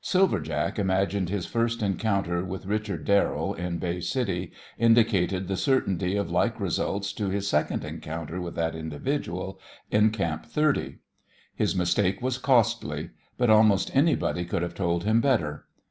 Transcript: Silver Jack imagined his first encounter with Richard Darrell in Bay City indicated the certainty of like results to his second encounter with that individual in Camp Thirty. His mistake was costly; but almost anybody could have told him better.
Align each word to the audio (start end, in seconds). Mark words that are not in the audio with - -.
Silver 0.00 0.40
Jack 0.40 0.78
imagined 0.78 1.28
his 1.28 1.44
first 1.44 1.82
encounter 1.82 2.42
with 2.42 2.64
Richard 2.64 3.04
Darrell 3.04 3.52
in 3.52 3.76
Bay 3.76 4.00
City 4.00 4.50
indicated 4.78 5.46
the 5.46 5.58
certainty 5.58 6.16
of 6.16 6.30
like 6.30 6.58
results 6.58 7.12
to 7.12 7.28
his 7.28 7.46
second 7.46 7.84
encounter 7.84 8.40
with 8.40 8.54
that 8.54 8.74
individual 8.74 9.60
in 9.90 10.08
Camp 10.10 10.46
Thirty. 10.46 11.00
His 11.54 11.76
mistake 11.76 12.22
was 12.22 12.38
costly; 12.38 13.10
but 13.36 13.50
almost 13.50 13.94
anybody 13.94 14.46
could 14.46 14.62
have 14.62 14.74
told 14.74 15.04
him 15.04 15.20
better. 15.20 15.66